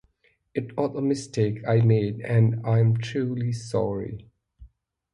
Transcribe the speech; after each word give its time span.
It 0.55 0.75
was 0.75 0.95
a 0.97 1.01
mistake 1.03 1.59
I 1.67 1.81
made 1.81 2.21
and 2.21 2.65
I'm 2.65 2.97
truly 2.97 3.51
sorry. 3.51 4.31